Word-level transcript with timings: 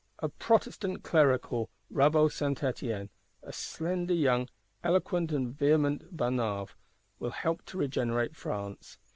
A 0.17 0.29
Protestant 0.29 1.03
clerical 1.03 1.69
Rabaut 1.93 2.31
St. 2.31 2.63
Etienne, 2.63 3.11
a 3.43 3.53
slender 3.53 4.15
young 4.15 4.49
eloquent 4.83 5.31
and 5.31 5.53
vehement 5.55 6.17
Barnave, 6.17 6.75
will 7.19 7.29
help 7.29 7.63
to 7.65 7.77
regenerate 7.77 8.35
France. 8.35 8.97